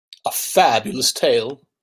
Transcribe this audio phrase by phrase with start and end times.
[0.25, 1.59] A Fabulous tale